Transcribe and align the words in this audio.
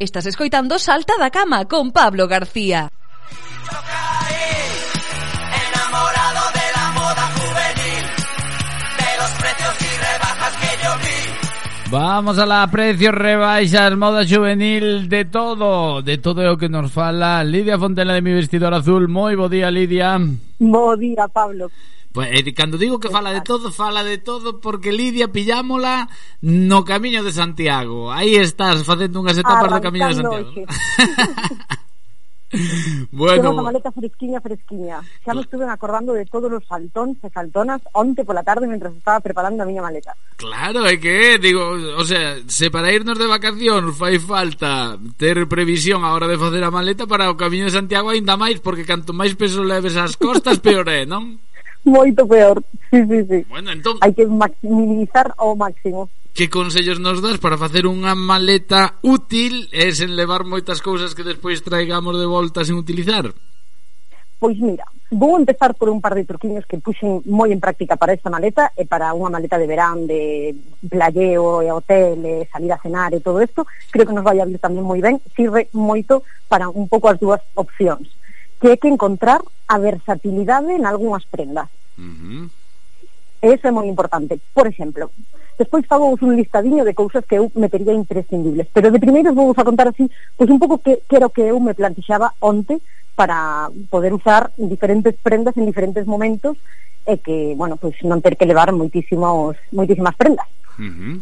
Estás 0.00 0.26
escoitando 0.26 0.78
Salta 0.78 1.14
da 1.18 1.28
Cama 1.28 1.64
con 1.66 1.90
Pablo 1.90 2.28
García. 2.28 2.88
Vamos 11.90 12.38
a 12.38 12.46
la 12.46 12.64
precios 12.70 13.12
rebaixas, 13.12 13.96
moda 13.96 14.22
juvenil, 14.24 15.08
de 15.08 15.24
todo, 15.24 16.00
de 16.00 16.16
todo 16.18 16.46
o 16.52 16.56
que 16.56 16.68
nos 16.68 16.92
fala 16.92 17.42
Lidia 17.42 17.76
Fontela 17.76 18.14
de 18.14 18.22
Mi 18.22 18.32
Vestidor 18.34 18.74
Azul. 18.74 19.08
Moi 19.08 19.34
bo 19.34 19.48
día, 19.48 19.68
Lidia. 19.68 20.14
Bo 20.60 20.94
día, 20.94 21.26
Pablo. 21.26 21.72
Pues 22.12 22.28
eh, 22.32 22.54
cando 22.54 22.78
digo 22.78 22.98
que 22.98 23.10
fala 23.10 23.32
de 23.32 23.42
todo, 23.42 23.70
fala 23.70 24.02
de 24.02 24.18
todo 24.18 24.60
porque 24.60 24.92
Lidia 24.92 25.28
pillámola 25.28 26.08
no 26.40 26.84
Camiño 26.84 27.22
de 27.22 27.32
Santiago. 27.32 28.12
Aí 28.12 28.36
estás 28.36 28.82
facendo 28.84 29.20
unhas 29.20 29.36
etapas 29.36 29.68
do 29.68 29.84
Camiño 29.84 30.08
de 30.08 30.16
Santiago. 30.16 30.48
bueno. 33.12 33.42
Tengo 33.42 33.60
a 33.60 33.68
maleta 33.68 33.92
fresquiña, 33.92 34.40
fresquiña. 34.40 35.04
Xa 35.20 35.36
me 35.36 35.44
estuve 35.44 35.68
acordando 35.68 36.16
de 36.16 36.24
todos 36.24 36.48
os 36.48 36.64
saltóns 36.64 37.20
e 37.20 37.28
saltonas 37.28 37.84
onte 37.92 38.24
pola 38.24 38.40
tarde 38.40 38.64
mentras 38.64 38.96
estaba 38.96 39.20
preparando 39.20 39.62
a 39.62 39.68
miña 39.68 39.84
maleta. 39.84 40.16
Claro, 40.40 40.88
é 40.88 40.96
que, 40.96 41.36
digo, 41.36 41.76
o 41.76 42.04
sea, 42.08 42.40
se 42.48 42.72
para 42.72 42.88
irnos 42.88 43.20
de 43.20 43.28
vacación 43.28 43.92
fai 43.92 44.16
falta 44.16 44.96
ter 45.20 45.44
previsión 45.44 46.08
a 46.08 46.16
hora 46.16 46.24
de 46.24 46.40
facer 46.40 46.64
a 46.64 46.72
maleta 46.72 47.04
para 47.04 47.28
o 47.28 47.36
Camiño 47.36 47.68
de 47.68 47.76
Santiago 47.76 48.08
aínda 48.08 48.40
máis, 48.40 48.64
porque 48.64 48.88
canto 48.88 49.12
máis 49.12 49.36
peso 49.36 49.60
leves 49.60 50.00
ás 50.00 50.16
costas, 50.16 50.56
peor 50.56 50.88
é, 50.88 51.04
non? 51.04 51.36
moito 51.84 52.26
peor. 52.26 52.62
Sí, 52.90 53.04
sí, 53.04 53.18
sí. 53.28 53.38
Bueno, 53.48 53.70
entón... 53.70 53.98
Hai 54.00 54.14
que 54.14 54.26
maximizar 54.26 55.34
ao 55.36 55.54
máximo. 55.54 56.10
Que 56.34 56.48
consellos 56.48 57.02
nos 57.02 57.18
das 57.18 57.42
para 57.42 57.58
facer 57.58 57.86
unha 57.86 58.14
maleta 58.14 58.98
útil 59.02 59.66
e 59.74 59.90
sen 59.90 60.14
levar 60.14 60.46
moitas 60.46 60.78
cousas 60.80 61.14
que 61.14 61.26
despois 61.26 61.66
traigamos 61.66 62.14
de 62.14 62.26
volta 62.26 62.62
sen 62.62 62.78
utilizar? 62.78 63.34
Pois 64.38 64.54
mira, 64.62 64.86
vou 65.10 65.34
empezar 65.34 65.74
por 65.74 65.90
un 65.90 66.00
par 66.00 66.14
de 66.14 66.22
truquiños 66.22 66.62
que 66.62 66.78
puxen 66.78 67.26
moi 67.26 67.50
en 67.50 67.58
práctica 67.58 67.98
para 67.98 68.14
esta 68.14 68.30
maleta 68.30 68.70
e 68.78 68.86
para 68.86 69.10
unha 69.16 69.34
maleta 69.34 69.58
de 69.58 69.66
verán 69.66 70.06
de 70.06 70.54
playeo 70.86 71.58
e 71.64 71.72
hotel 71.74 72.22
e 72.22 72.46
salir 72.46 72.70
a 72.70 72.78
cenar 72.78 73.10
e 73.16 73.24
todo 73.24 73.42
isto, 73.42 73.66
creo 73.90 74.06
que 74.06 74.14
nos 74.14 74.22
vai 74.22 74.38
a 74.38 74.46
vir 74.46 74.62
tamén 74.62 74.86
moi 74.86 75.02
ben, 75.02 75.18
sirve 75.34 75.66
moito 75.74 76.22
para 76.46 76.70
un 76.70 76.86
pouco 76.86 77.10
as 77.10 77.18
dúas 77.18 77.42
opcións 77.58 78.06
que 78.60 78.74
é 78.74 78.76
que 78.76 78.88
encontrar 78.88 79.40
a 79.66 79.76
versatilidade 79.78 80.74
en 80.74 80.84
algunhas 80.86 81.24
prendas. 81.26 81.68
Uh 81.98 82.02
-huh. 82.02 82.44
Eso 83.40 83.68
é 83.68 83.72
moi 83.72 83.86
importante. 83.86 84.40
Por 84.50 84.66
exemplo, 84.66 85.10
despois 85.58 85.86
fago 85.86 86.10
un 86.10 86.34
listadiño 86.34 86.82
de 86.82 86.94
cousas 86.94 87.22
que 87.24 87.38
eu 87.38 87.50
metería 87.54 87.94
imprescindibles, 87.94 88.66
pero 88.74 88.90
de 88.90 88.98
primeiros 88.98 89.34
vou 89.34 89.54
a 89.54 89.64
contar 89.64 89.88
así, 89.88 90.10
pois 90.34 90.50
un 90.50 90.58
pouco 90.58 90.78
que, 90.78 91.02
que 91.06 91.16
era 91.16 91.30
o 91.30 91.34
que 91.34 91.46
eu 91.46 91.58
me 91.62 91.74
plantexaba 91.74 92.34
onte 92.42 92.82
para 93.14 93.70
poder 93.90 94.14
usar 94.14 94.50
diferentes 94.58 95.14
prendas 95.22 95.56
en 95.58 95.66
diferentes 95.66 96.06
momentos 96.06 96.58
e 97.06 97.18
que, 97.18 97.54
bueno, 97.58 97.78
pois 97.78 97.94
non 98.06 98.22
ter 98.22 98.38
que 98.38 98.46
levar 98.46 98.70
moitísimos, 98.74 99.58
moitísimas 99.74 100.14
prendas. 100.18 100.46
Uh 100.78 100.90
-huh. 100.90 101.14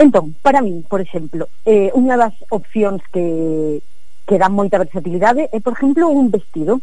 Entón, 0.00 0.32
para 0.40 0.64
min, 0.64 0.80
por 0.88 1.00
exemplo, 1.04 1.48
eh, 1.68 1.92
unha 1.92 2.16
das 2.16 2.32
opcións 2.48 3.04
que, 3.12 3.84
que 4.30 4.38
dá 4.38 4.46
moita 4.46 4.78
versatilidade 4.78 5.50
é, 5.50 5.58
por 5.58 5.74
exemplo, 5.74 6.06
un 6.06 6.30
vestido. 6.30 6.78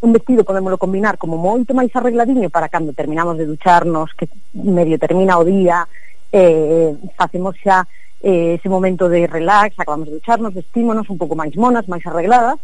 Un 0.00 0.16
vestido 0.16 0.48
podémoslo 0.48 0.80
combinar 0.80 1.20
como 1.20 1.36
moito 1.36 1.76
máis 1.76 1.92
arregladiño 1.92 2.48
para 2.48 2.72
cando 2.72 2.96
terminamos 2.96 3.36
de 3.36 3.44
ducharnos, 3.44 4.16
que 4.16 4.32
medio 4.56 4.96
termina 4.96 5.36
o 5.36 5.44
día, 5.44 5.84
eh, 6.32 6.96
facemos 7.20 7.52
xa 7.60 7.84
eh, 8.24 8.56
ese 8.56 8.72
momento 8.72 9.12
de 9.12 9.28
relax, 9.28 9.76
acabamos 9.76 10.08
de 10.08 10.16
ducharnos, 10.16 10.56
vestímonos 10.56 11.04
un 11.12 11.20
pouco 11.20 11.36
máis 11.36 11.52
monas, 11.52 11.84
máis 11.84 12.00
arregladas, 12.08 12.56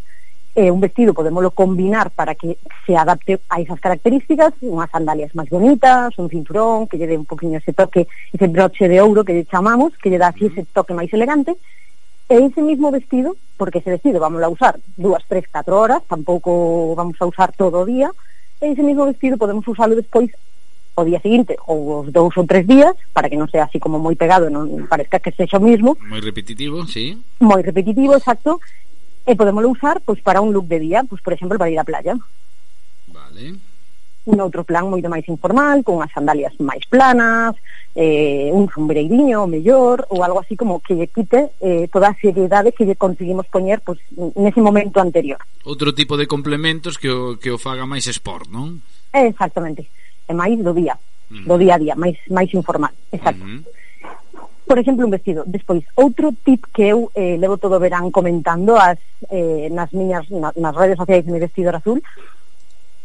eh, 0.57 0.73
un 0.73 0.81
vestido 0.81 1.13
podémoslo 1.13 1.53
combinar 1.53 2.09
para 2.09 2.33
que 2.41 2.57
se 2.89 2.97
adapte 2.97 3.37
a 3.53 3.61
esas 3.61 3.85
características, 3.85 4.57
unhas 4.65 4.89
sandalias 4.89 5.37
máis 5.37 5.53
bonitas, 5.53 6.17
un 6.17 6.33
cinturón 6.33 6.89
que 6.89 6.97
lle 6.97 7.05
dé 7.05 7.21
un 7.21 7.29
poquinho 7.29 7.61
ese 7.61 7.77
toque, 7.77 8.09
ese 8.33 8.49
broche 8.49 8.89
de 8.89 8.97
ouro 9.05 9.29
que 9.29 9.37
lle 9.37 9.45
chamamos, 9.45 9.93
que 10.01 10.09
lle 10.09 10.17
dá 10.17 10.33
así 10.33 10.49
ese 10.49 10.65
toque 10.73 10.97
máis 10.97 11.13
elegante, 11.13 11.53
E 12.31 12.39
ese 12.47 12.63
mismo 12.63 12.95
vestido, 12.95 13.35
porque 13.59 13.83
ese 13.83 13.91
vestido 13.91 14.23
vamos 14.23 14.39
a 14.41 14.49
usar 14.49 14.79
dúas, 14.95 15.27
tres, 15.27 15.51
catro 15.51 15.83
horas, 15.83 16.07
tampouco 16.07 16.95
vamos 16.95 17.19
a 17.19 17.27
usar 17.27 17.51
todo 17.51 17.83
o 17.83 17.85
día, 17.85 18.15
e 18.63 18.71
ese 18.71 18.87
mismo 18.87 19.03
vestido 19.03 19.35
podemos 19.35 19.67
usarlo 19.67 19.99
despois 19.99 20.31
o 20.95 21.03
día 21.03 21.19
seguinte 21.19 21.59
ou 21.67 22.07
os 22.07 22.13
dous 22.13 22.37
ou 22.39 22.47
tres 22.47 22.67
días 22.67 22.95
para 23.11 23.27
que 23.27 23.35
non 23.35 23.51
sea 23.51 23.67
así 23.67 23.83
como 23.83 23.99
moi 23.99 24.15
pegado 24.15 24.47
non 24.47 24.87
parezca 24.87 25.19
que 25.19 25.35
sexa 25.35 25.59
o 25.59 25.65
mismo. 25.65 25.99
Moi 26.07 26.23
repetitivo, 26.23 26.87
sí. 26.87 27.19
Moi 27.43 27.67
repetitivo, 27.67 28.15
exacto. 28.15 28.63
E 29.27 29.35
podemoslo 29.35 29.75
usar 29.75 29.99
pois 29.99 30.23
para 30.23 30.39
un 30.39 30.55
look 30.55 30.71
de 30.71 30.79
día 30.79 31.03
pois 31.03 31.19
por 31.19 31.35
exemplo 31.35 31.59
para 31.59 31.73
ir 31.73 31.83
á 31.83 31.85
playa. 31.89 32.15
Vale 33.11 33.59
un 34.27 34.37
outro 34.41 34.65
plan 34.69 34.89
moito 34.89 35.09
máis 35.09 35.25
informal, 35.29 35.81
con 35.81 36.05
as 36.05 36.13
sandalias 36.13 36.53
máis 36.61 36.85
planas, 36.85 37.57
eh, 37.97 38.53
un 38.53 38.69
sombreiriño 38.69 39.49
mellor, 39.49 40.05
ou 40.13 40.21
algo 40.21 40.45
así 40.45 40.55
como 40.55 40.81
que 40.85 40.95
lle 40.95 41.09
quite 41.09 41.57
eh, 41.61 41.89
toda 41.89 42.13
a 42.13 42.19
seriedade 42.21 42.77
que 42.77 42.85
lle 42.85 43.01
conseguimos 43.01 43.49
poñer 43.49 43.81
pues, 43.81 43.99
nese 44.37 44.61
momento 44.61 45.01
anterior. 45.01 45.41
Outro 45.65 45.97
tipo 45.97 46.21
de 46.21 46.29
complementos 46.29 47.01
que 47.01 47.09
o, 47.09 47.41
que 47.41 47.49
o 47.49 47.57
faga 47.57 47.89
máis 47.89 48.05
sport, 48.13 48.53
non? 48.53 48.85
Eh, 49.17 49.33
exactamente, 49.33 49.89
é 50.29 50.35
máis 50.37 50.61
do 50.61 50.77
día, 50.77 50.95
uh 50.95 51.35
-huh. 51.35 51.45
do 51.49 51.57
día 51.57 51.75
a 51.77 51.83
día, 51.83 51.95
máis, 51.97 52.21
máis 52.29 52.53
informal, 52.53 52.93
exacto. 53.09 53.45
Uh 53.45 53.65
-huh 53.65 53.81
por 54.71 54.79
exemplo, 54.79 55.05
un 55.05 55.11
vestido. 55.11 55.43
Despois, 55.51 55.83
outro 55.99 56.31
tip 56.47 56.63
que 56.71 56.95
eu 56.95 57.11
eh, 57.19 57.35
levo 57.35 57.59
todo 57.59 57.75
o 57.75 57.83
verán 57.83 58.15
comentando 58.15 58.79
as, 58.79 59.03
eh, 59.27 59.67
nas 59.67 59.91
miñas 59.91 60.31
na, 60.31 60.55
nas 60.55 60.75
redes 60.79 60.95
sociais 60.95 61.27
de 61.27 61.33
mi 61.35 61.43
vestido 61.43 61.75
azul 61.75 61.99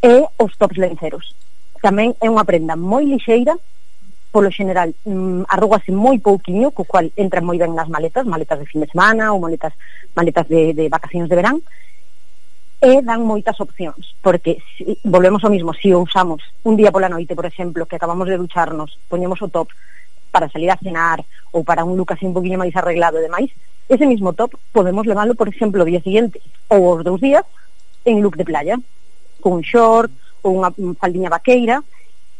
e 0.02 0.26
os 0.38 0.52
tops 0.58 0.78
lenceros. 0.78 1.36
Tamén 1.84 2.18
é 2.24 2.28
unha 2.32 2.48
prenda 2.48 2.74
moi 2.76 3.06
lixeira, 3.06 3.56
polo 4.36 4.52
general 4.52 4.92
mm, 5.08 5.48
arrugase 5.48 5.96
moi 5.96 6.20
pouquiño, 6.20 6.76
co 6.76 6.84
cual 6.84 7.08
entra 7.16 7.40
moi 7.40 7.56
ben 7.56 7.72
nas 7.72 7.88
maletas, 7.88 8.28
maletas 8.28 8.60
de 8.60 8.68
fin 8.68 8.84
de 8.84 8.92
semana 8.92 9.32
ou 9.32 9.40
maletas 9.40 9.72
maletas 10.12 10.44
de, 10.52 10.76
de 10.76 10.92
vacacións 10.92 11.32
de 11.32 11.40
verán, 11.40 11.64
e 12.84 13.02
dan 13.02 13.24
moitas 13.24 13.58
opcións, 13.64 14.14
porque 14.20 14.60
si, 14.76 15.00
volvemos 15.08 15.42
ao 15.42 15.50
mismo, 15.50 15.72
se 15.74 15.88
si 15.88 15.96
o 15.96 16.04
usamos 16.04 16.44
un 16.68 16.76
día 16.76 16.92
pola 16.92 17.08
noite, 17.08 17.34
por 17.34 17.48
exemplo, 17.48 17.88
que 17.88 17.96
acabamos 17.96 18.28
de 18.28 18.38
ducharnos, 18.38 19.00
poñemos 19.08 19.40
o 19.42 19.48
top 19.48 19.72
para 20.30 20.52
salir 20.52 20.70
a 20.70 20.78
cenar 20.78 21.24
ou 21.56 21.64
para 21.64 21.88
un 21.88 21.96
look 21.96 22.12
así 22.12 22.28
un 22.28 22.36
poquinho 22.36 22.60
máis 22.60 22.76
arreglado 22.76 23.18
e 23.18 23.26
demais, 23.26 23.50
ese 23.88 24.04
mismo 24.04 24.36
top 24.36 24.60
podemos 24.76 25.08
leválo, 25.08 25.34
por 25.34 25.48
exemplo, 25.48 25.82
o 25.82 25.88
día 25.88 26.04
siguiente 26.04 26.44
ou 26.68 27.00
os 27.00 27.02
dous 27.08 27.24
días 27.24 27.48
en 28.04 28.20
look 28.20 28.36
de 28.36 28.44
playa 28.44 28.76
cun 29.46 29.62
short 29.62 30.10
ou 30.42 30.58
unha 30.58 30.74
faldiña 30.98 31.30
vaqueira 31.30 31.86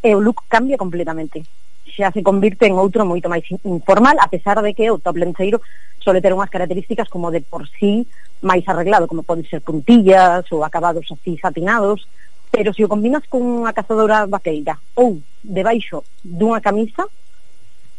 e 0.02 0.10
o 0.18 0.20
look 0.26 0.50
cambia 0.50 0.82
completamente 0.82 1.46
xa 1.86 2.10
se 2.10 2.26
convirte 2.26 2.66
en 2.66 2.82
outro 2.82 3.06
moito 3.06 3.30
máis 3.30 3.46
informal 3.62 4.18
a 4.18 4.26
pesar 4.26 4.58
de 4.66 4.74
que 4.74 4.90
o 4.90 4.98
top 4.98 5.22
lenceiro 5.22 5.62
sole 6.02 6.18
ter 6.18 6.34
unhas 6.34 6.50
características 6.50 7.06
como 7.14 7.30
de 7.30 7.46
por 7.46 7.70
sí 7.78 8.10
máis 8.42 8.66
arreglado, 8.66 9.06
como 9.06 9.22
poden 9.22 9.46
ser 9.46 9.62
puntillas 9.62 10.50
ou 10.50 10.66
acabados 10.66 11.06
así 11.14 11.38
satinados 11.38 12.10
pero 12.50 12.74
se 12.74 12.82
o 12.82 12.90
combinas 12.90 13.22
con 13.30 13.46
unha 13.46 13.70
cazadora 13.70 14.26
vaqueira 14.26 14.82
ou 14.98 15.22
debaixo 15.46 16.02
dunha 16.26 16.58
camisa 16.58 17.06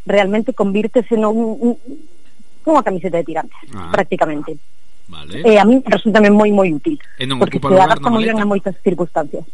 realmente 0.02 0.50
convírtese 0.50 1.14
nun, 1.14 1.54
un, 1.62 1.74
unha 2.66 2.82
camiseta 2.82 3.22
de 3.22 3.26
tirantes, 3.26 3.66
ah. 3.74 3.90
prácticamente. 3.90 4.58
Vale. 5.08 5.42
E 5.46 5.58
a 5.58 5.64
mí 5.64 5.78
resultame 5.86 6.30
moi 6.30 6.50
moi 6.50 6.70
útil. 6.74 6.98
Eh, 7.18 7.22
e 7.22 7.24
non 7.30 7.38
porque 7.38 7.62
ocupa 7.62 7.70
lugar 7.70 7.98
na 8.02 8.10
maleta. 8.10 8.42
en 8.42 8.50
moitas 8.50 8.74
circunstancias. 8.82 9.44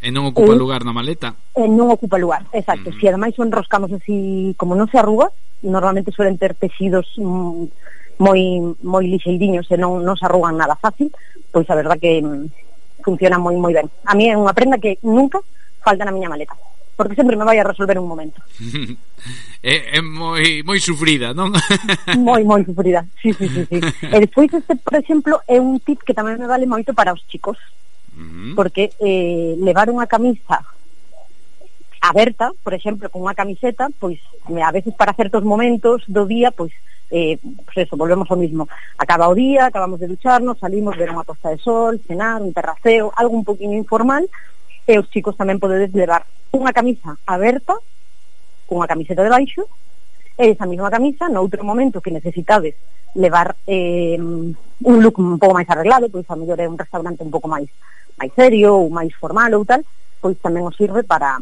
Eh, 0.00 0.08
e 0.08 0.14
non 0.14 0.24
ocupa 0.28 0.52
e, 0.52 0.56
lugar 0.56 0.80
na 0.84 0.96
maleta. 0.96 1.36
E 1.52 1.68
non 1.68 1.92
ocupa 1.92 2.16
lugar, 2.16 2.48
exacto. 2.56 2.88
Mm. 2.88 2.96
Si 2.96 3.04
ademais 3.04 3.36
o 3.36 3.44
enroscamos 3.44 3.92
así, 3.92 4.56
como 4.56 4.72
non 4.72 4.88
se 4.88 4.96
arruga, 4.96 5.28
normalmente 5.60 6.12
suelen 6.12 6.40
ter 6.40 6.56
tecidos 6.56 7.04
mm, 7.20 7.68
moi 8.16 8.40
moi 8.80 9.04
lixeiriños 9.04 9.68
e 9.68 9.76
non, 9.76 10.00
non 10.00 10.16
se 10.16 10.24
arrugan 10.24 10.56
nada 10.56 10.80
fácil, 10.80 11.12
pois 11.52 11.68
a 11.68 11.76
verdad 11.76 12.00
que 12.00 12.24
mm, 12.24 13.04
funciona 13.04 13.36
moi 13.36 13.56
moi 13.60 13.76
ben. 13.76 13.92
A 14.08 14.16
mí 14.16 14.32
é 14.32 14.40
unha 14.40 14.56
prenda 14.56 14.80
que 14.80 14.96
nunca 15.04 15.44
falta 15.84 16.08
na 16.08 16.16
miña 16.16 16.32
maleta 16.32 16.56
porque 16.96 17.14
sempre 17.14 17.36
me 17.36 17.44
vai 17.44 17.60
a 17.60 17.68
resolver 17.68 18.00
un 18.00 18.08
momento. 18.08 18.40
é, 19.62 19.98
é 19.98 20.00
moi 20.00 20.64
moi 20.64 20.80
sufrida, 20.80 21.36
non? 21.36 21.52
moi 22.16 22.42
moi 22.42 22.64
sufrida. 22.64 23.04
Sí, 23.20 23.36
sí, 23.36 23.46
sí, 23.46 23.62
sí. 23.68 23.78
E 23.84 24.16
despois 24.18 24.48
este, 24.50 24.74
por 24.80 24.96
exemplo, 24.96 25.44
é 25.44 25.60
un 25.60 25.78
tip 25.84 26.00
que 26.02 26.16
tamén 26.16 26.40
me 26.40 26.48
vale 26.48 26.64
moito 26.64 26.96
para 26.96 27.12
os 27.12 27.20
chicos. 27.28 27.60
Uh 28.16 28.24
-huh. 28.24 28.52
Porque 28.56 28.96
eh, 28.98 29.54
levar 29.60 29.92
unha 29.92 30.08
camisa 30.08 30.64
aberta, 32.00 32.52
por 32.64 32.72
exemplo, 32.72 33.12
con 33.12 33.20
unha 33.22 33.36
camiseta, 33.36 33.92
pois 34.00 34.16
a 34.48 34.72
veces 34.72 34.96
para 34.96 35.12
certos 35.12 35.44
momentos 35.44 36.00
do 36.08 36.24
día, 36.24 36.48
pois 36.50 36.72
eh, 37.10 37.38
pues 37.64 37.86
eso, 37.86 37.96
volvemos 37.96 38.30
ao 38.30 38.40
mismo. 38.40 38.68
Acaba 38.98 39.28
o 39.28 39.34
día, 39.34 39.66
acabamos 39.66 40.00
de 40.00 40.08
ducharnos, 40.08 40.58
salimos, 40.58 40.96
ver 40.96 41.10
unha 41.10 41.26
posta 41.26 41.52
de 41.52 41.58
sol, 41.62 42.00
cenar, 42.02 42.42
un 42.42 42.56
terraceo, 42.56 43.12
algo 43.14 43.36
un 43.36 43.46
poquinho 43.46 43.78
informal, 43.78 44.26
e 44.86 44.94
os 44.98 45.10
chicos 45.10 45.34
tamén 45.34 45.58
podedes 45.58 45.90
levar 45.92 46.22
unha 46.54 46.70
camisa 46.70 47.18
aberta 47.26 47.74
cunha 48.66 48.86
camiseta 48.86 49.26
de 49.26 49.34
baixo 49.34 49.66
e 50.38 50.54
esa 50.54 50.66
mesma 50.66 50.90
camisa 50.90 51.26
noutro 51.28 51.66
momento 51.66 52.00
que 52.00 52.14
necesitades 52.14 52.78
levar 53.18 53.56
eh, 53.66 54.18
un 54.18 54.96
look 55.02 55.18
un 55.18 55.38
pouco 55.42 55.58
máis 55.58 55.68
arreglado 55.68 56.06
pois 56.06 56.28
a 56.30 56.38
mellor 56.38 56.60
é 56.62 56.70
un 56.70 56.78
restaurante 56.78 57.26
un 57.26 57.32
pouco 57.34 57.50
máis 57.50 57.66
máis 58.14 58.30
serio 58.38 58.78
ou 58.78 58.92
máis 58.92 59.10
formal 59.18 59.50
ou 59.58 59.66
tal 59.66 59.82
pois 60.22 60.38
tamén 60.38 60.62
os 60.62 60.76
sirve 60.78 61.02
para 61.02 61.40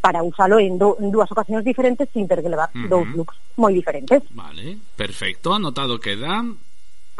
para 0.00 0.24
usalo 0.24 0.56
en, 0.56 0.80
do, 0.80 0.96
en 1.00 1.12
dúas 1.12 1.28
ocasións 1.28 1.64
diferentes 1.64 2.08
sin 2.12 2.24
ter 2.24 2.40
que 2.40 2.48
levar 2.48 2.72
uh 2.72 2.84
-huh. 2.84 2.88
dous 2.88 3.08
looks 3.16 3.36
moi 3.60 3.72
diferentes. 3.76 4.24
Vale, 4.32 4.80
perfecto, 4.96 5.52
anotado 5.52 6.00
queda. 6.00 6.40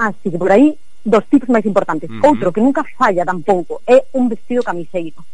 Así 0.01 0.33
que 0.33 0.41
por 0.41 0.49
aí 0.49 0.73
dos 1.05 1.25
tips 1.27 1.49
máis 1.49 1.65
importantes. 1.65 2.11
Uh 2.11 2.21
-huh. 2.21 2.29
Outro 2.31 2.53
que 2.53 2.61
nunca 2.61 2.85
falla 2.97 3.25
tampouco 3.25 3.81
é 3.87 4.05
un 4.13 4.29
vestido 4.29 4.63
camiseiro. 4.63 5.25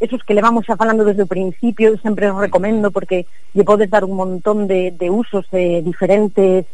Esos 0.00 0.22
que 0.26 0.34
levamos 0.34 0.66
xa 0.66 0.76
falando 0.76 1.04
desde 1.04 1.22
o 1.22 1.30
principio, 1.30 1.96
sempre 2.02 2.30
os 2.30 2.40
recomendo 2.40 2.90
porque 2.90 3.26
lle 3.54 3.64
podes 3.64 3.88
dar 3.88 4.04
un 4.04 4.18
montón 4.18 4.66
de, 4.66 4.90
de 4.90 5.08
usos 5.08 5.46
de 5.54 5.82
diferentes, 5.82 6.66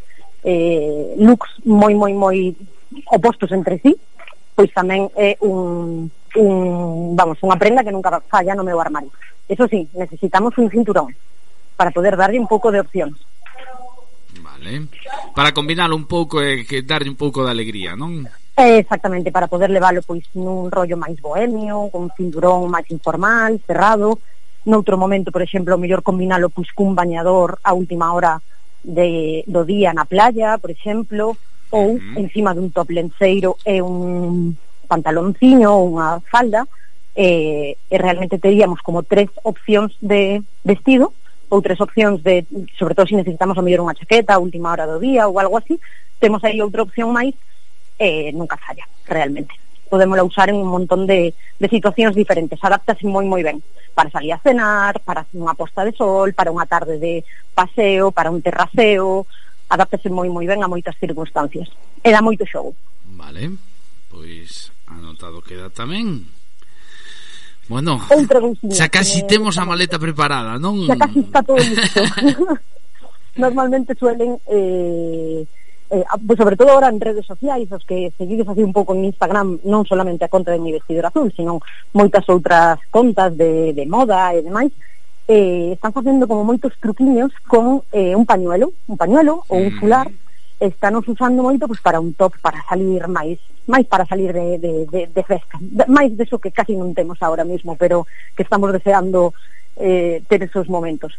eh, 0.43 1.15
looks 1.21 1.51
moi, 1.65 1.93
moi, 1.95 2.13
moi 2.17 2.39
opostos 3.13 3.53
entre 3.53 3.79
sí, 3.79 3.93
pois 4.57 4.73
tamén 4.73 5.13
é 5.15 5.37
un, 5.45 6.09
un 6.37 7.15
vamos, 7.15 7.39
unha 7.45 7.61
prenda 7.61 7.85
que 7.85 7.93
nunca 7.93 8.25
falla 8.25 8.57
no 8.57 8.65
meu 8.65 8.81
armario. 8.81 9.13
Eso 9.49 9.69
sí, 9.69 9.89
necesitamos 9.95 10.57
un 10.57 10.71
cinturón 10.71 11.13
para 11.77 11.93
poder 11.93 12.17
darlle 12.17 12.41
un 12.41 12.49
pouco 12.49 12.73
de 12.73 12.81
opcións 12.81 13.17
eh? 14.67 14.85
Para 15.35 15.53
combinalo 15.53 15.97
un 15.97 16.05
pouco 16.05 16.41
e 16.43 16.62
eh, 16.62 16.67
que 16.67 16.83
darlle 16.83 17.11
un 17.11 17.19
pouco 17.19 17.45
de 17.45 17.51
alegría, 17.51 17.97
non? 17.97 18.27
Exactamente, 18.57 19.33
para 19.33 19.49
poder 19.49 19.71
leválo 19.73 20.05
pois 20.05 20.27
nun 20.37 20.69
rollo 20.69 21.01
máis 21.01 21.17
bohemio, 21.23 21.89
con 21.89 22.11
un 22.11 22.12
cinturón 22.12 22.69
máis 22.69 22.85
informal, 22.93 23.57
cerrado, 23.65 24.21
noutro 24.69 25.01
momento, 25.01 25.33
por 25.33 25.41
exemplo, 25.41 25.77
o 25.77 25.81
mellor 25.81 26.05
combinalo 26.05 26.53
pois 26.53 26.69
cun 26.77 26.93
bañador 26.93 27.57
a 27.65 27.73
última 27.73 28.12
hora 28.12 28.43
de, 28.85 29.45
do 29.49 29.65
día 29.65 29.97
na 29.97 30.05
playa, 30.05 30.61
por 30.61 30.69
exemplo, 30.69 31.37
ou 31.71 31.97
uh 31.97 31.99
-huh. 31.99 32.21
encima 32.21 32.53
dun 32.53 32.69
top 32.75 32.91
lenceiro 32.93 33.56
e 33.65 33.81
un 33.81 34.56
pantalonciño 34.91 35.71
ou 35.71 35.97
unha 35.97 36.21
falda, 36.29 36.67
eh, 37.15 37.79
e 37.79 37.97
realmente 37.97 38.43
teríamos 38.43 38.83
como 38.83 39.06
tres 39.06 39.31
opcións 39.43 39.95
de 40.03 40.43
vestido 40.65 41.15
outras 41.50 41.82
opcións 41.82 42.23
de, 42.23 42.47
sobre 42.79 42.94
todo 42.94 43.05
se 43.06 43.12
si 43.12 43.20
necesitamos 43.20 43.58
a 43.58 43.62
mellor 43.67 43.82
unha 43.82 43.99
chaqueta 43.99 44.38
a 44.38 44.43
última 44.43 44.70
hora 44.70 44.87
do 44.87 45.02
día 45.02 45.26
ou 45.26 45.37
algo 45.43 45.58
así, 45.58 45.76
temos 46.23 46.41
aí 46.47 46.62
outra 46.62 46.87
opción 46.87 47.11
máis 47.11 47.35
eh, 47.99 48.31
nunca 48.32 48.56
falla, 48.56 48.87
realmente. 49.05 49.52
Podemos 49.91 50.14
usar 50.23 50.49
en 50.49 50.62
un 50.62 50.70
montón 50.70 51.05
de, 51.11 51.35
de 51.35 51.69
situacións 51.69 52.14
diferentes, 52.14 52.62
adaptase 52.62 53.02
moi 53.05 53.26
moi 53.26 53.43
ben 53.43 53.58
para 53.91 54.08
salir 54.08 54.32
a 54.32 54.38
cenar, 54.38 55.02
para 55.02 55.26
unha 55.35 55.58
posta 55.58 55.82
de 55.82 55.91
sol, 55.93 56.31
para 56.32 56.55
unha 56.55 56.64
tarde 56.70 57.02
de 57.02 57.26
paseo, 57.53 58.14
para 58.14 58.31
un 58.31 58.38
terraceo, 58.41 59.26
adaptase 59.67 60.06
moi 60.06 60.31
moi 60.31 60.46
ben 60.46 60.62
a 60.62 60.70
moitas 60.70 60.94
circunstancias. 61.03 61.67
E 62.00 62.08
dá 62.14 62.23
moito 62.23 62.46
xogo. 62.46 62.79
Vale, 63.19 63.58
pois 64.06 64.70
anotado 64.87 65.43
queda 65.43 65.67
tamén. 65.67 66.31
Bueno, 67.70 68.02
outra 68.11 68.43
cousinha. 68.43 68.75
Xa 68.78 68.90
casi 68.90 69.22
que, 69.22 69.38
temos 69.38 69.55
a 69.55 69.62
maleta 69.62 69.94
preparada, 69.94 70.58
non? 70.58 70.90
Xa 70.90 70.99
casi 70.99 71.22
está 71.22 71.38
todo 71.38 71.62
listo. 71.62 72.02
Normalmente 73.38 73.94
suelen 73.94 74.43
eh, 74.50 75.46
eh, 75.94 76.05
pues 76.26 76.34
sobre 76.34 76.58
todo 76.58 76.75
ahora 76.75 76.90
en 76.90 76.99
redes 76.99 77.22
sociais, 77.22 77.70
os 77.70 77.87
que 77.87 78.11
seguides 78.19 78.50
así 78.50 78.67
un 78.67 78.75
pouco 78.75 78.90
en 78.99 79.06
Instagram, 79.06 79.62
non 79.62 79.87
solamente 79.87 80.26
a 80.26 80.32
conta 80.34 80.50
de 80.50 80.58
Mi 80.58 80.75
Vestidor 80.75 81.06
Azul, 81.06 81.31
sino 81.31 81.62
moitas 81.94 82.26
outras 82.26 82.82
contas 82.90 83.38
de, 83.38 83.70
de 83.70 83.87
moda 83.87 84.34
e 84.34 84.43
demais, 84.43 84.75
eh, 85.31 85.70
están 85.70 85.94
facendo 85.94 86.26
como 86.26 86.43
moitos 86.43 86.75
truquiños 86.82 87.31
con 87.46 87.87
eh, 87.94 88.19
un 88.19 88.26
pañuelo, 88.26 88.75
un 88.90 88.99
pañuelo 88.99 89.46
mm. 89.46 89.55
ou 89.55 89.58
un 89.62 89.70
mm. 89.70 89.78
fular, 89.78 90.11
mm 90.11 90.30
están 90.61 90.95
usando 90.97 91.41
moito 91.43 91.65
pois, 91.65 91.81
para 91.81 91.99
un 91.99 92.12
top 92.12 92.37
para 92.45 92.61
salir 92.69 93.09
máis 93.09 93.41
máis 93.65 93.89
para 93.89 94.05
salir 94.05 94.37
de, 94.37 94.61
de, 94.61 94.73
de, 94.87 95.01
de 95.09 95.23
festa. 95.25 95.57
De, 95.57 95.89
máis 95.89 96.12
deso 96.12 96.37
que 96.37 96.53
casi 96.53 96.77
non 96.77 96.93
temos 96.93 97.17
ahora 97.25 97.49
mismo 97.49 97.81
pero 97.81 98.05
que 98.37 98.45
estamos 98.45 98.69
deseando 98.69 99.33
eh, 99.81 100.21
ter 100.29 100.45
esos 100.45 100.69
momentos. 100.69 101.17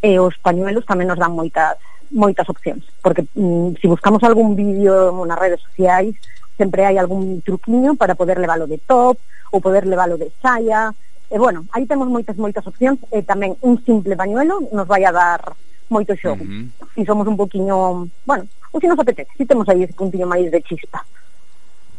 E 0.00 0.16
os 0.16 0.32
pañuelos 0.40 0.88
tamén 0.88 1.12
nos 1.12 1.20
dan 1.20 1.36
moitas 1.36 1.76
moitas 2.08 2.48
opcións 2.48 2.88
porque 3.04 3.28
mm, 3.36 3.76
se 3.76 3.84
si 3.84 3.86
buscamos 3.86 4.24
algún 4.24 4.56
vídeo 4.56 5.12
nas 5.28 5.36
redes 5.36 5.60
sociais 5.60 6.16
sempre 6.56 6.88
hai 6.88 6.96
algún 6.96 7.44
truquiño 7.44 8.00
para 8.00 8.16
poder 8.16 8.40
levalo 8.40 8.64
de 8.64 8.80
top 8.80 9.20
ou 9.52 9.60
poder 9.60 9.84
levalo 9.84 10.16
de 10.16 10.32
saia. 10.40 10.90
E 11.28 11.36
bueno, 11.36 11.68
aí 11.76 11.84
temos 11.84 12.08
moitas 12.08 12.40
moitas 12.40 12.64
opcións 12.64 12.96
e 13.12 13.20
tamén 13.20 13.60
un 13.60 13.76
simple 13.84 14.16
pañuelo 14.16 14.64
nos 14.72 14.88
vai 14.88 15.04
a 15.04 15.12
dar 15.12 15.52
moito 15.90 16.14
xogo. 16.16 16.44
Uh 16.44 16.48
-huh. 16.48 16.92
Si 16.94 17.02
somos 17.04 17.26
un 17.26 17.36
poquinho, 17.36 18.08
bueno, 18.24 18.44
ou 18.72 18.80
se 18.80 18.88
nos 18.88 18.98
apetece, 18.98 19.32
si 19.36 19.44
temos 19.44 19.68
aí 19.68 19.82
ese 19.82 19.96
puntiño 19.96 20.26
máis 20.28 20.50
de 20.50 20.60
chispa. 20.62 21.00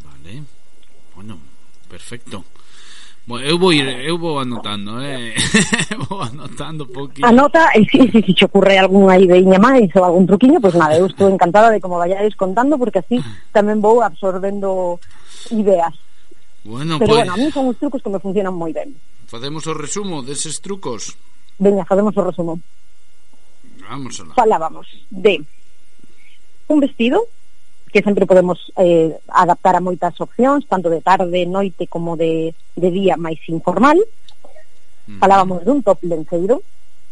Vale. 0.05 0.43
Bueno, 1.15 1.37
perfecto. 1.89 2.43
Bueno, 3.29 3.45
eu 3.45 3.59
vou 3.59 3.71
ir, 3.71 3.85
eu 3.85 4.17
vou 4.17 4.39
anotando, 4.39 4.99
eh. 5.01 5.35
vou 6.09 6.21
anotando 6.21 6.87
poquinho. 6.87 7.27
Anota, 7.27 7.69
e 7.77 7.85
si, 7.85 8.09
si, 8.09 8.21
si 8.25 8.33
che 8.33 8.45
ocurre 8.45 8.77
algunha 8.77 9.21
ideiña 9.21 9.61
máis 9.61 9.93
ou 9.93 10.03
algún 10.03 10.25
truquiño, 10.25 10.57
pois 10.57 10.73
pues 10.73 10.81
nada, 10.81 10.97
eu 10.97 11.05
estou 11.05 11.29
encantada 11.29 11.69
de 11.69 11.77
como 11.77 12.01
vayáis 12.01 12.33
contando 12.33 12.73
porque 12.81 13.05
así 13.05 13.21
tamén 13.53 13.81
vou 13.85 14.01
absorbendo 14.01 14.97
ideas. 15.53 15.93
Bueno, 16.65 16.97
Pero 16.97 17.13
pues... 17.13 17.17
bueno, 17.21 17.33
a 17.33 17.37
mí 17.37 17.51
son 17.51 17.69
uns 17.69 17.77
trucos 17.77 18.01
que 18.01 18.09
me 18.09 18.17
funcionan 18.17 18.57
moi 18.57 18.73
ben. 18.73 18.97
Facemos 19.29 19.61
o 19.69 19.77
resumo 19.77 20.25
deses 20.25 20.57
trucos. 20.57 21.13
Veña, 21.61 21.85
facemos 21.85 22.17
o 22.17 22.25
resumo. 22.25 22.57
Vamos 23.89 24.21
falábamos 24.35 24.85
de 25.09 25.41
un 26.67 26.79
vestido 26.79 27.25
que 27.91 28.03
sempre 28.03 28.27
podemos 28.27 28.71
eh, 28.77 29.17
adaptar 29.33 29.73
a 29.73 29.81
moitas 29.81 30.13
opcións, 30.21 30.69
tanto 30.69 30.93
de 30.93 31.01
tarde, 31.01 31.49
noite 31.49 31.89
como 31.89 32.13
de, 32.13 32.53
de 32.77 32.89
día 32.93 33.17
máis 33.17 33.41
informal. 33.49 33.97
Mm. 35.09 35.17
Falábamos 35.17 35.65
dun 35.65 35.81
top 35.81 36.05
lenceiro, 36.05 36.61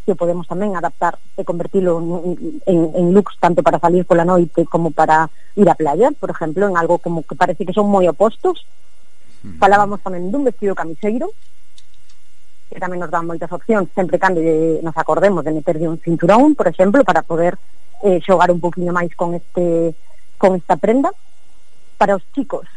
que 0.06 0.14
podemos 0.14 0.46
tamén 0.46 0.78
adaptar 0.78 1.18
e 1.34 1.42
convertilo 1.42 1.98
en, 1.98 2.62
en, 2.70 2.80
en 2.94 3.06
looks 3.10 3.42
tanto 3.42 3.66
para 3.66 3.82
salir 3.82 4.06
pola 4.06 4.22
noite 4.22 4.70
como 4.70 4.94
para 4.94 5.34
ir 5.58 5.66
á 5.66 5.74
playa, 5.74 6.14
por 6.14 6.30
exemplo, 6.30 6.70
en 6.70 6.78
algo 6.78 7.02
como 7.02 7.26
que 7.26 7.34
parece 7.34 7.66
que 7.66 7.74
son 7.74 7.90
moi 7.90 8.06
opostos. 8.06 8.70
Mm. 9.42 9.58
Falábamos 9.58 9.98
tamén 10.06 10.30
dun 10.30 10.46
vestido 10.46 10.78
camiseiro, 10.78 11.34
que 12.70 12.80
tamén 12.84 13.00
nos 13.00 13.12
dan 13.12 13.24
moitas 13.24 13.52
opcións, 13.52 13.88
sempre 13.96 14.20
cando 14.20 14.44
nos 14.84 14.96
acordemos 15.00 15.44
de 15.44 15.56
meterlle 15.56 15.88
un 15.88 16.00
cinturón, 16.04 16.54
por 16.54 16.68
exemplo, 16.68 17.08
para 17.08 17.24
poder 17.24 17.56
eh, 18.04 18.20
xogar 18.22 18.52
un 18.52 18.60
poquinho 18.60 18.92
máis 18.92 19.12
con 19.16 19.34
este 19.34 19.96
con 20.38 20.54
esta 20.60 20.76
prenda. 20.76 21.10
Para 21.98 22.14
os 22.14 22.24
chicos, 22.36 22.68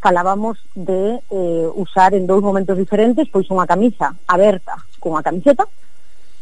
falábamos 0.00 0.58
de 0.74 1.20
eh, 1.30 1.68
usar 1.74 2.14
en 2.14 2.26
dous 2.26 2.42
momentos 2.42 2.76
diferentes 2.78 3.28
pois 3.28 3.48
unha 3.50 3.66
camisa 3.66 4.14
aberta 4.30 4.78
cunha 5.02 5.24
camiseta 5.24 5.66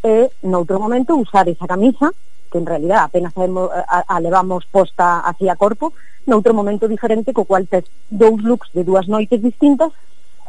e 0.04 0.28
noutro 0.44 0.76
momento 0.76 1.16
usar 1.16 1.48
esa 1.48 1.64
camisa 1.64 2.12
que 2.52 2.58
en 2.60 2.66
realidad 2.66 3.08
apenas 3.08 3.32
a, 3.32 3.46
a, 3.88 3.98
a 4.04 4.16
levamos 4.20 4.68
posta 4.68 5.24
hacia 5.24 5.56
corpo 5.56 5.96
noutro 6.28 6.52
momento 6.52 6.88
diferente 6.92 7.32
co 7.32 7.48
cual 7.48 7.64
tes 7.64 7.88
dous 8.12 8.42
looks 8.44 8.68
de 8.76 8.84
dúas 8.84 9.08
noites 9.08 9.40
distintas 9.40 9.96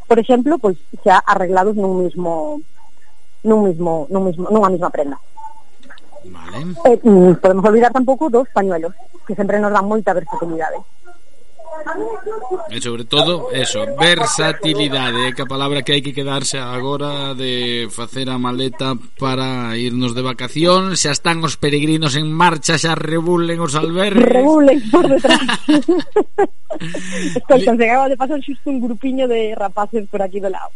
por 0.07 0.17
exemplo, 0.19 0.57
pois 0.61 0.77
xa 1.03 1.21
arreglados 1.25 1.75
nun 1.75 2.05
mismo 2.05 2.61
nun 3.45 3.69
mismo, 3.69 4.09
nun 4.09 4.23
mismo 4.25 4.49
nunha 4.49 4.69
mesma 4.73 4.89
prenda. 4.89 5.17
Vale. 6.25 6.57
Eh, 6.89 6.97
mm, 7.05 7.37
podemos 7.37 7.65
olvidar 7.65 7.93
tampouco 7.93 8.29
dos 8.29 8.49
pañuelos, 8.49 8.93
que 9.25 9.37
sempre 9.37 9.61
nos 9.61 9.69
dan 9.69 9.85
moita 9.85 10.17
versatilidade. 10.17 10.81
¿eh? 10.81 10.85
E 12.69 12.81
sobre 12.81 13.05
todo, 13.05 13.51
eso, 13.53 13.85
versatilidade, 13.95 15.29
é 15.29 15.31
que 15.31 15.45
a 15.45 15.49
palabra 15.49 15.85
que 15.85 15.93
hai 15.93 16.01
que 16.01 16.17
quedarse 16.17 16.57
agora 16.57 17.37
de 17.37 17.85
facer 17.93 18.27
a 18.27 18.41
maleta 18.41 18.97
para 19.21 19.77
irnos 19.77 20.17
de 20.17 20.25
vacación, 20.25 20.97
xa 20.97 21.13
están 21.13 21.45
os 21.45 21.55
peregrinos 21.61 22.17
en 22.17 22.27
marcha, 22.33 22.81
xa 22.81 22.97
rebulen 22.97 23.61
os 23.61 23.77
albergues. 23.77 24.25
Rebulen 24.25 24.79
por 24.89 25.05
detrás. 25.07 25.41
Escolta, 27.37 27.71
se 27.77 27.83
acaba 27.85 28.09
de 28.09 28.17
pasar 28.17 28.39
xusto 28.41 28.67
un 28.67 28.81
grupiño 28.81 29.29
de 29.29 29.55
rapaces 29.55 30.03
por 30.09 30.19
aquí 30.25 30.41
do 30.41 30.49
lado. 30.49 30.73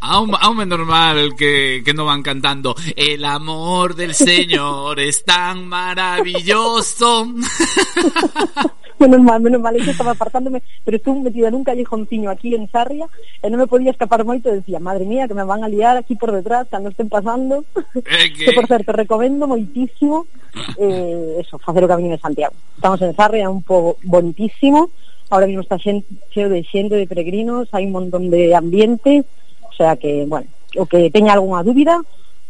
Aún, 0.00 0.32
aún 0.40 0.60
un 0.60 0.68
normal 0.68 1.34
que, 1.36 1.82
que 1.84 1.92
no 1.92 2.06
van 2.06 2.22
cantando 2.22 2.74
El 2.96 3.22
amor 3.22 3.94
del 3.94 4.14
Señor 4.14 4.98
es 4.98 5.22
tan 5.24 5.68
maravilloso 5.68 7.28
menos 9.00 9.20
mal, 9.24 9.40
menos 9.40 9.60
mal, 9.60 9.74
eu 9.74 9.82
estaba 9.82 10.12
apartándome, 10.12 10.62
pero 10.84 11.00
estuve 11.00 11.24
metida 11.24 11.48
nun 11.50 11.64
callejonciño 11.64 12.28
aquí 12.28 12.52
en 12.52 12.68
Sarria, 12.68 13.08
eh, 13.40 13.48
e 13.48 13.50
non 13.50 13.56
me 13.56 13.66
podía 13.66 13.90
escapar 13.90 14.22
moito, 14.28 14.52
e 14.52 14.60
decía, 14.60 14.76
madre 14.76 15.08
mía, 15.08 15.24
que 15.24 15.34
me 15.34 15.48
van 15.48 15.64
a 15.64 15.72
liar 15.72 15.96
aquí 15.96 16.20
por 16.20 16.36
detrás, 16.36 16.68
cando 16.68 16.92
estén 16.92 17.08
pasando, 17.08 17.64
eh, 17.96 18.28
que... 18.36 18.44
que 18.44 18.52
por 18.52 18.68
certo, 18.68 18.92
recomendo 18.92 19.48
moitísimo, 19.48 20.28
eh, 20.76 21.40
eso, 21.40 21.56
facer 21.56 21.82
o 21.84 21.88
Camiño 21.88 22.12
de 22.12 22.20
Santiago. 22.20 22.52
Estamos 22.76 23.00
en 23.00 23.16
Sarria, 23.16 23.48
un 23.48 23.64
pobo 23.64 23.96
bonitísimo, 24.04 24.92
ahora 25.32 25.48
mismo 25.48 25.64
está 25.64 25.80
xen, 25.80 26.04
cheo 26.28 26.52
de 26.52 26.60
xente 26.68 27.00
de 27.00 27.08
peregrinos, 27.08 27.72
hai 27.72 27.88
un 27.88 27.96
montón 27.96 28.28
de 28.28 28.52
ambiente, 28.52 29.24
o 29.64 29.72
sea 29.72 29.96
que, 29.96 30.28
bueno, 30.28 30.52
o 30.76 30.84
que 30.84 31.08
teña 31.08 31.32
algunha 31.32 31.64
dúbida, 31.64 31.96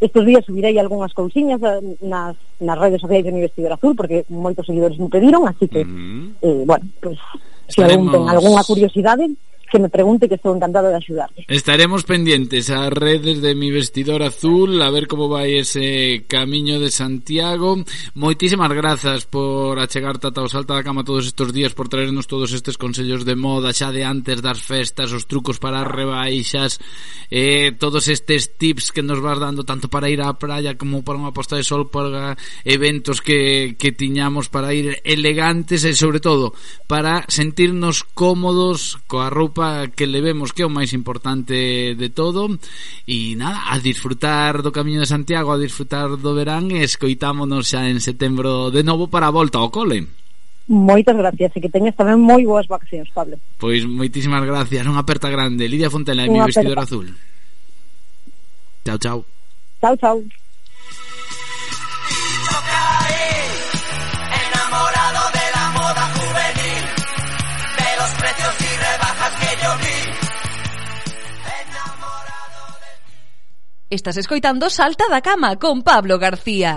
Estos 0.01 0.25
días 0.25 0.43
subirei 0.43 0.73
algunhas 0.81 1.13
cousiñas 1.13 1.61
eh, 1.61 1.77
nas, 2.01 2.33
nas 2.57 2.77
redes 2.81 2.97
sociais 2.97 3.21
de 3.21 3.29
mi 3.29 3.45
vestidor 3.45 3.77
azul 3.77 3.93
porque 3.93 4.25
moitos 4.33 4.65
seguidores 4.65 4.97
me 4.97 5.13
pediron, 5.13 5.45
así 5.45 5.69
que, 5.69 5.85
mm. 5.85 6.41
eh, 6.41 6.63
bueno, 6.65 6.89
pues, 6.97 7.21
Estaremos... 7.69 7.69
se 7.69 7.81
algún 7.85 8.09
ten 8.09 8.25
algunha 8.25 8.65
curiosidade, 8.65 9.29
que 9.71 9.79
me 9.79 9.87
pregunte 9.87 10.27
que 10.27 10.35
estou 10.35 10.51
encantado 10.51 10.91
de 10.91 10.99
axudarle. 10.99 11.45
Estaremos 11.47 12.03
pendientes 12.03 12.67
ás 12.67 12.91
redes 12.91 13.39
de 13.39 13.55
Mi 13.55 13.71
Vestidor 13.71 14.19
Azul 14.19 14.75
a 14.83 14.91
ver 14.91 15.07
como 15.07 15.31
vai 15.31 15.55
ese 15.55 16.27
camiño 16.27 16.83
de 16.83 16.91
Santiago. 16.91 17.79
Moitísimas 18.11 18.75
grazas 18.75 19.23
por 19.23 19.79
achegar 19.79 20.19
tata 20.19 20.43
o 20.43 20.51
salta 20.51 20.75
da 20.75 20.83
cama 20.83 21.07
todos 21.07 21.31
estes 21.31 21.55
días 21.55 21.71
por 21.71 21.87
traernos 21.87 22.27
todos 22.27 22.51
estes 22.51 22.75
consellos 22.75 23.23
de 23.23 23.39
moda 23.39 23.71
xa 23.71 23.95
de 23.95 24.03
antes 24.03 24.43
das 24.43 24.59
festas, 24.59 25.15
os 25.15 25.23
trucos 25.23 25.55
para 25.55 25.87
rebaixas, 25.87 26.75
eh, 27.31 27.71
todos 27.71 28.11
estes 28.11 28.59
tips 28.59 28.91
que 28.91 28.99
nos 28.99 29.23
vas 29.23 29.39
dando 29.39 29.63
tanto 29.63 29.87
para 29.87 30.11
ir 30.11 30.19
á 30.19 30.35
praia 30.35 30.75
como 30.75 30.99
para 31.07 31.15
unha 31.15 31.31
posta 31.31 31.55
de 31.55 31.63
sol 31.63 31.87
para 31.87 32.35
eventos 32.67 33.23
que, 33.23 33.79
que 33.79 33.95
tiñamos 33.95 34.51
para 34.51 34.75
ir 34.75 34.99
elegantes 35.07 35.87
e 35.87 35.95
sobre 35.95 36.19
todo 36.19 36.51
para 36.91 37.23
sentirnos 37.31 38.03
cómodos 38.03 38.99
coa 39.07 39.31
roupa 39.31 39.60
Europa 39.61 39.91
que 39.95 40.07
levemos 40.07 40.51
que 40.51 40.63
é 40.63 40.65
o 40.65 40.73
máis 40.73 40.93
importante 40.93 41.93
de 41.93 42.09
todo 42.09 42.49
e 43.05 43.37
nada, 43.37 43.69
a 43.69 43.77
disfrutar 43.77 44.65
do 44.65 44.73
Camiño 44.73 45.01
de 45.01 45.09
Santiago, 45.09 45.53
a 45.53 45.61
disfrutar 45.61 46.17
do 46.17 46.31
verán 46.33 46.73
e 46.73 46.81
escoitámonos 46.81 47.69
xa 47.69 47.85
en 47.85 48.01
setembro 48.01 48.73
de 48.73 48.81
novo 48.81 49.07
para 49.07 49.29
a 49.29 49.35
volta 49.35 49.61
ao 49.61 49.69
cole. 49.69 50.09
Moitas 50.65 51.17
gracias 51.17 51.51
e 51.53 51.59
que 51.61 51.69
teñas 51.69 51.93
tamén 51.93 52.17
moi 52.17 52.41
boas 52.45 52.65
vacacións, 52.65 53.09
Pablo. 53.13 53.37
Pois 53.61 53.85
moitísimas 53.85 54.41
gracias, 54.41 54.87
unha 54.87 55.03
aperta 55.03 55.29
grande. 55.29 55.69
Lidia 55.69 55.93
Fontela 55.93 56.25
e 56.25 56.31
mi 56.31 56.41
vestidor 56.41 56.79
azul. 56.81 57.13
Chao, 58.85 58.97
chao. 58.97 59.19
Chao, 59.81 59.95
chao. 59.97 60.40
Estás 73.91 74.15
escoitando 74.15 74.69
Salta 74.69 75.03
da 75.09 75.19
Cama 75.19 75.59
con 75.59 75.81
Pablo 75.83 76.17
García. 76.17 76.69